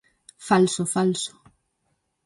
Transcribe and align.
¡Falso, 0.47 0.83
falso! 0.95 1.31